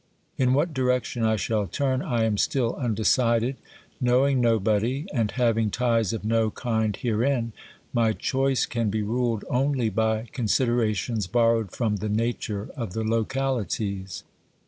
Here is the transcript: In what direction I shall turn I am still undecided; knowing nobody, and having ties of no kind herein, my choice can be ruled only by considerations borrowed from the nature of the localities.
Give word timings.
In 0.35 0.55
what 0.55 0.73
direction 0.73 1.23
I 1.23 1.35
shall 1.35 1.67
turn 1.67 2.01
I 2.01 2.23
am 2.23 2.35
still 2.35 2.73
undecided; 2.73 3.57
knowing 3.99 4.41
nobody, 4.41 5.05
and 5.13 5.29
having 5.29 5.69
ties 5.69 6.11
of 6.11 6.25
no 6.25 6.49
kind 6.49 6.95
herein, 6.95 7.53
my 7.93 8.11
choice 8.11 8.65
can 8.65 8.89
be 8.89 9.03
ruled 9.03 9.45
only 9.47 9.89
by 9.89 10.25
considerations 10.31 11.27
borrowed 11.27 11.69
from 11.71 11.97
the 11.97 12.09
nature 12.09 12.71
of 12.75 12.93
the 12.93 13.03
localities. 13.03 14.23